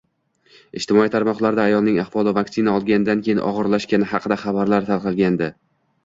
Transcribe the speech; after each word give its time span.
Ijtimoiy 0.79 1.09
tarmoqlarda 1.15 1.65
ayolning 1.71 1.99
ahvoli 2.03 2.33
vaksina 2.37 2.73
olgandan 2.77 3.21
keyin 3.27 3.41
og‘irlashgani 3.49 4.07
haqida 4.13 4.39
xabarlar 4.45 4.89
tarqalgandi 4.89 5.51